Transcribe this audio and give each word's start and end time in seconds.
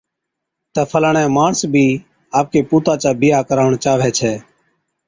تہ 0.73 0.81
فلاڻي 0.91 1.25
ماڻس 1.35 1.59
ڀِي 1.73 1.87
آپڪي 2.39 2.61
پُوتا 2.69 2.93
چا 3.01 3.11
بِيھا 3.19 3.39
ڪرڻ 3.49 3.69
چاھَوي 3.83 4.09
ڇَي 4.17 4.33